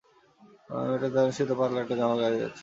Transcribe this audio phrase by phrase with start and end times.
[0.69, 2.59] মেয়েটি এই দারুণ শীতেও পাতলা একটা জামা গায়ে দিয়ে আছে।